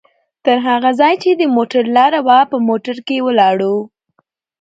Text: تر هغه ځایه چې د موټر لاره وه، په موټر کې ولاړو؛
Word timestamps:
تر 0.45 0.57
هغه 0.67 0.89
ځایه 0.99 1.17
چې 1.23 1.29
د 1.35 1.43
موټر 1.55 1.83
لاره 1.97 2.19
وه، 2.27 2.39
په 2.51 2.57
موټر 2.67 2.97
کې 3.07 3.17
ولاړو؛ 3.27 3.75